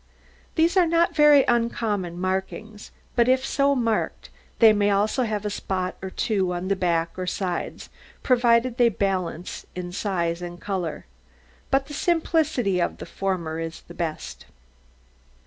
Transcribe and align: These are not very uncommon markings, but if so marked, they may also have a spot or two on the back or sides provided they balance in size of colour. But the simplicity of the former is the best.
These 0.55 0.77
are 0.77 0.87
not 0.87 1.15
very 1.15 1.43
uncommon 1.47 2.19
markings, 2.19 2.89
but 3.15 3.27
if 3.29 3.45
so 3.45 3.75
marked, 3.75 4.31
they 4.57 4.73
may 4.73 4.89
also 4.89 5.21
have 5.25 5.45
a 5.45 5.51
spot 5.51 5.95
or 6.01 6.09
two 6.09 6.53
on 6.55 6.69
the 6.69 6.75
back 6.75 7.19
or 7.19 7.27
sides 7.27 7.91
provided 8.23 8.77
they 8.79 8.89
balance 8.89 9.67
in 9.75 9.91
size 9.91 10.41
of 10.41 10.59
colour. 10.59 11.05
But 11.69 11.85
the 11.85 11.93
simplicity 11.93 12.81
of 12.81 12.97
the 12.97 13.05
former 13.05 13.59
is 13.59 13.81
the 13.81 13.93
best. 13.93 14.45